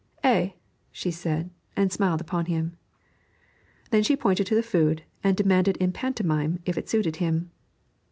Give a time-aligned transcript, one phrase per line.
[0.23, 0.49] 'Eh!'
[0.91, 2.75] she said, and smiled upon him.
[3.91, 7.51] Then she pointed to the food, and demanded in pantomime if it suited him.